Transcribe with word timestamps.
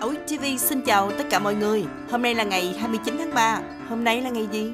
Ối 0.00 0.16
TV 0.16 0.44
xin 0.58 0.82
chào 0.82 1.10
tất 1.18 1.24
cả 1.30 1.38
mọi 1.38 1.54
người. 1.54 1.84
Hôm 2.10 2.22
nay 2.22 2.34
là 2.34 2.44
ngày 2.44 2.76
29 2.80 3.16
tháng 3.18 3.34
3 3.34 3.60
Hôm 3.88 4.04
nay 4.04 4.22
là 4.22 4.30
ngày 4.30 4.48
gì? 4.52 4.72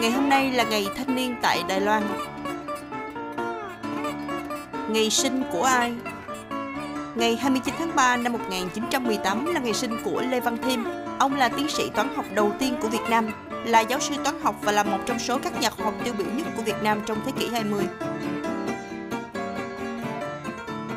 Ngày 0.00 0.10
hôm 0.10 0.28
nay 0.28 0.52
là 0.52 0.64
ngày 0.64 0.86
thanh 0.96 1.14
niên 1.16 1.34
tại 1.42 1.62
Đài 1.68 1.80
Loan. 1.80 2.02
Ngày 4.88 5.10
sinh 5.10 5.42
của 5.52 5.62
ai? 5.62 5.94
Ngày 7.14 7.36
29 7.36 7.74
tháng 7.78 7.96
3 7.96 8.16
năm 8.16 8.32
1918 8.32 9.46
là 9.46 9.60
ngày 9.60 9.74
sinh 9.74 9.96
của 10.04 10.22
Lê 10.30 10.40
Văn 10.40 10.56
Thiêm 10.62 10.80
Ông 11.18 11.34
là 11.34 11.48
tiến 11.48 11.68
sĩ 11.68 11.90
toán 11.94 12.08
học 12.16 12.24
đầu 12.34 12.52
tiên 12.58 12.74
của 12.82 12.88
Việt 12.88 13.10
Nam, 13.10 13.26
Là 13.64 13.80
giáo 13.80 14.00
sư 14.00 14.14
toán 14.24 14.40
học 14.42 14.54
và 14.62 14.72
là 14.72 14.82
một 14.82 14.98
trong 15.06 15.18
số 15.18 15.38
các 15.38 15.60
nhà 15.60 15.70
khoa 15.70 15.84
học 15.84 15.94
tiêu 16.04 16.14
biểu 16.18 16.26
nhất 16.36 16.46
của 16.56 16.62
Việt 16.62 16.82
Nam 16.82 17.00
trong 17.06 17.18
thế 17.26 17.32
kỷ 17.38 17.48
20 17.48 17.84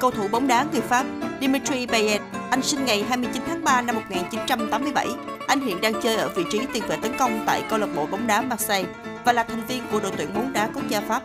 Cầu 0.00 0.10
thủ 0.10 0.28
bóng 0.28 0.46
đá 0.46 0.66
người 0.72 0.80
Pháp 0.80 1.06
Dimitri 1.42 1.86
Payet, 1.86 2.20
anh 2.50 2.62
sinh 2.62 2.84
ngày 2.84 3.02
29 3.08 3.42
tháng 3.46 3.64
3 3.64 3.80
năm 3.80 3.94
1987. 3.94 5.08
Anh 5.46 5.60
hiện 5.60 5.80
đang 5.80 6.00
chơi 6.02 6.16
ở 6.16 6.28
vị 6.28 6.44
trí 6.50 6.60
tiền 6.72 6.82
vệ 6.88 6.96
tấn 6.96 7.12
công 7.18 7.42
tại 7.46 7.62
câu 7.70 7.78
lạc 7.78 7.86
bộ 7.96 8.06
bóng 8.06 8.26
đá 8.26 8.42
Marseille 8.42 8.92
và 9.24 9.32
là 9.32 9.44
thành 9.44 9.66
viên 9.66 9.82
của 9.92 10.00
đội 10.00 10.12
tuyển 10.16 10.34
bóng 10.34 10.52
đá 10.52 10.70
quốc 10.74 10.88
gia 10.88 11.00
Pháp. 11.00 11.22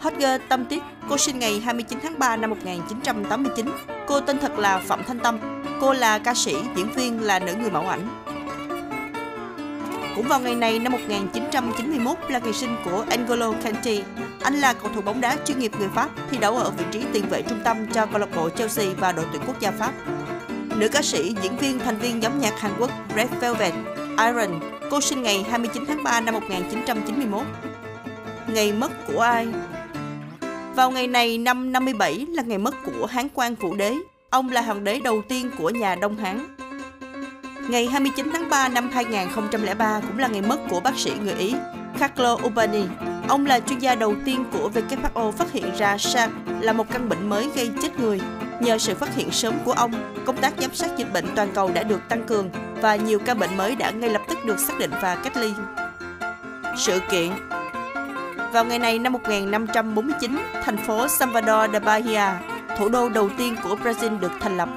Hotger 0.00 0.40
Tâm 0.48 0.64
Tiết, 0.64 0.82
cô 1.08 1.18
sinh 1.18 1.38
ngày 1.38 1.60
29 1.60 1.98
tháng 2.02 2.18
3 2.18 2.36
năm 2.36 2.50
1989. 2.50 3.66
Cô 4.06 4.20
tên 4.20 4.38
thật 4.38 4.58
là 4.58 4.78
Phạm 4.78 5.04
Thanh 5.04 5.18
Tâm. 5.18 5.62
Cô 5.80 5.92
là 5.92 6.18
ca 6.18 6.34
sĩ, 6.34 6.54
diễn 6.76 6.92
viên, 6.92 7.22
là 7.22 7.38
nữ 7.38 7.54
người 7.54 7.70
mẫu 7.70 7.88
ảnh. 7.88 8.08
Cũng 10.20 10.28
vào 10.28 10.40
ngày 10.40 10.54
này 10.54 10.78
năm 10.78 10.92
1991 10.92 12.18
là 12.28 12.38
ngày 12.38 12.52
sinh 12.52 12.76
của 12.84 13.04
Angolo 13.10 13.52
Kanté. 13.62 13.92
Anh 14.42 14.60
là 14.60 14.72
cầu 14.72 14.90
thủ 14.94 15.00
bóng 15.00 15.20
đá 15.20 15.36
chuyên 15.46 15.58
nghiệp 15.58 15.72
người 15.78 15.88
Pháp, 15.94 16.10
thi 16.30 16.38
đấu 16.38 16.56
ở 16.56 16.70
vị 16.70 16.84
trí 16.92 17.02
tiền 17.12 17.24
vệ 17.30 17.42
trung 17.42 17.60
tâm 17.64 17.76
cho 17.92 18.06
câu 18.06 18.18
lạc 18.18 18.36
bộ 18.36 18.50
Chelsea 18.50 18.86
và 18.98 19.12
đội 19.12 19.24
tuyển 19.32 19.42
quốc 19.46 19.60
gia 19.60 19.70
Pháp. 19.70 19.92
Nữ 20.76 20.88
ca 20.88 21.02
sĩ, 21.02 21.34
diễn 21.42 21.56
viên, 21.56 21.78
thành 21.78 21.98
viên 21.98 22.20
nhóm 22.20 22.38
nhạc 22.38 22.60
Hàn 22.60 22.72
Quốc 22.78 22.90
Red 23.16 23.28
Velvet, 23.40 23.72
Iron, 24.18 24.60
cô 24.90 25.00
sinh 25.00 25.22
ngày 25.22 25.44
29 25.50 25.84
tháng 25.88 26.02
3 26.02 26.20
năm 26.20 26.34
1991. 26.34 27.42
Ngày 28.48 28.72
mất 28.72 28.90
của 29.06 29.20
ai? 29.20 29.48
Vào 30.74 30.90
ngày 30.90 31.06
này 31.06 31.38
năm 31.38 31.72
57 31.72 32.26
là 32.28 32.42
ngày 32.42 32.58
mất 32.58 32.74
của 32.84 33.06
Hán 33.06 33.28
Quang 33.28 33.54
Vũ 33.54 33.74
Đế. 33.74 33.94
Ông 34.30 34.50
là 34.50 34.60
hoàng 34.60 34.84
đế 34.84 35.00
đầu 35.04 35.22
tiên 35.28 35.50
của 35.58 35.70
nhà 35.70 35.94
Đông 35.94 36.16
Hán. 36.16 36.59
Ngày 37.70 37.86
29 37.86 38.30
tháng 38.32 38.50
3 38.50 38.68
năm 38.68 38.90
2003 38.92 40.00
cũng 40.00 40.18
là 40.18 40.28
ngày 40.28 40.42
mất 40.42 40.58
của 40.70 40.80
bác 40.80 40.98
sĩ 40.98 41.12
người 41.24 41.34
Ý 41.34 41.54
Carlo 41.98 42.34
Urbani. 42.34 42.84
Ông 43.28 43.46
là 43.46 43.60
chuyên 43.60 43.78
gia 43.78 43.94
đầu 43.94 44.14
tiên 44.24 44.44
của 44.52 44.70
WHO 44.74 45.30
phát 45.30 45.52
hiện 45.52 45.76
ra 45.78 45.98
SARS 45.98 46.32
là 46.60 46.72
một 46.72 46.86
căn 46.92 47.08
bệnh 47.08 47.28
mới 47.28 47.50
gây 47.54 47.70
chết 47.82 48.00
người. 48.00 48.20
Nhờ 48.60 48.78
sự 48.78 48.94
phát 48.94 49.14
hiện 49.14 49.30
sớm 49.30 49.54
của 49.64 49.72
ông, 49.72 49.92
công 50.26 50.36
tác 50.36 50.52
giám 50.58 50.74
sát 50.74 50.96
dịch 50.96 51.12
bệnh 51.12 51.24
toàn 51.36 51.48
cầu 51.54 51.70
đã 51.74 51.82
được 51.82 52.00
tăng 52.08 52.24
cường 52.26 52.50
và 52.80 52.96
nhiều 52.96 53.18
ca 53.18 53.34
bệnh 53.34 53.56
mới 53.56 53.76
đã 53.76 53.90
ngay 53.90 54.10
lập 54.10 54.22
tức 54.28 54.44
được 54.44 54.58
xác 54.58 54.78
định 54.78 54.90
và 55.00 55.14
cách 55.14 55.36
ly. 55.36 55.52
Sự 56.76 57.00
kiện 57.10 57.30
Vào 58.52 58.64
ngày 58.64 58.78
này 58.78 58.98
năm 58.98 59.12
1549, 59.12 60.38
thành 60.64 60.76
phố 60.76 61.08
Salvador 61.08 61.72
de 61.72 61.80
Bahia, 61.80 62.24
thủ 62.78 62.88
đô 62.88 63.08
đầu 63.08 63.30
tiên 63.38 63.56
của 63.62 63.76
Brazil 63.84 64.18
được 64.18 64.32
thành 64.40 64.56
lập. 64.56 64.68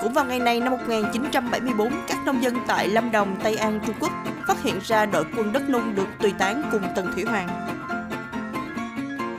Cũng 0.00 0.12
vào 0.12 0.24
ngày 0.24 0.38
này 0.38 0.60
năm 0.60 0.72
1974, 0.72 1.92
các 2.08 2.18
nông 2.26 2.42
dân 2.42 2.56
tại 2.66 2.88
Lâm 2.88 3.10
Đồng, 3.10 3.36
Tây 3.42 3.56
An, 3.56 3.80
Trung 3.86 3.96
Quốc 4.00 4.12
phát 4.46 4.62
hiện 4.62 4.78
ra 4.82 5.06
đội 5.06 5.24
quân 5.36 5.52
đất 5.52 5.70
nung 5.70 5.94
được 5.94 6.06
tùy 6.20 6.32
tán 6.38 6.62
cùng 6.72 6.82
Tần 6.94 7.12
Thủy 7.14 7.24
Hoàng. 7.24 7.48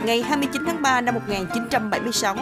Ngày 0.06 0.22
29 0.22 0.64
tháng 0.66 0.82
3 0.82 1.02
năm 1.02 1.16
1976, 1.16 2.36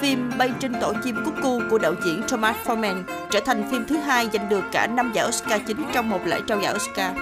phim 0.00 0.32
Bay 0.38 0.50
trên 0.60 0.74
tổ 0.80 0.92
chim 1.04 1.16
cúc 1.24 1.34
cu 1.42 1.60
của 1.70 1.78
đạo 1.78 1.94
diễn 2.04 2.22
Thomas 2.28 2.56
Foreman 2.64 3.02
trở 3.30 3.40
thành 3.40 3.70
phim 3.70 3.84
thứ 3.88 3.96
hai 3.96 4.28
giành 4.32 4.48
được 4.48 4.64
cả 4.72 4.86
5 4.86 5.12
giải 5.14 5.28
Oscar 5.28 5.60
chính 5.66 5.84
trong 5.92 6.10
một 6.10 6.20
lễ 6.24 6.40
trao 6.46 6.60
giải 6.60 6.74
Oscar. 6.74 7.16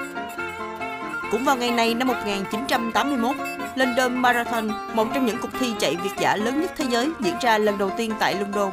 Cũng 1.31 1.45
vào 1.45 1.57
ngày 1.57 1.71
này 1.71 1.95
năm 1.95 2.09
1981, 2.09 3.37
London 3.75 4.17
Marathon, 4.17 4.71
một 4.95 5.07
trong 5.15 5.27
những 5.27 5.39
cuộc 5.43 5.51
thi 5.61 5.73
chạy 5.79 5.97
việt 5.97 6.13
giả 6.21 6.37
lớn 6.37 6.61
nhất 6.61 6.73
thế 6.77 6.85
giới, 6.91 7.11
diễn 7.21 7.35
ra 7.41 7.59
lần 7.59 7.79
đầu 7.79 7.91
tiên 7.97 8.13
tại 8.19 8.35
London 8.35 8.73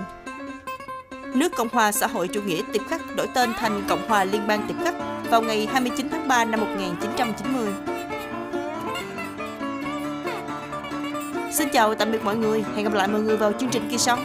nước 1.33 1.51
Cộng 1.55 1.69
hòa 1.71 1.91
xã 1.91 2.07
hội 2.07 2.27
chủ 2.27 2.41
nghĩa 2.41 2.61
Tiệp 2.73 2.87
Khắc 2.87 3.15
đổi 3.15 3.27
tên 3.27 3.53
thành 3.57 3.83
Cộng 3.89 4.07
hòa 4.09 4.23
Liên 4.23 4.47
bang 4.47 4.67
Tiệp 4.67 4.77
Khắc 4.83 4.95
vào 5.29 5.41
ngày 5.41 5.67
29 5.71 6.09
tháng 6.09 6.27
3 6.27 6.45
năm 6.45 6.59
1990. 6.59 7.73
Xin 11.51 11.69
chào 11.69 11.95
tạm 11.95 12.11
biệt 12.11 12.23
mọi 12.23 12.35
người, 12.35 12.63
hẹn 12.75 12.83
gặp 12.83 12.93
lại 12.93 13.07
mọi 13.07 13.21
người 13.21 13.37
vào 13.37 13.51
chương 13.59 13.69
trình 13.69 13.87
kỳ 13.89 13.97
sau. 13.97 14.17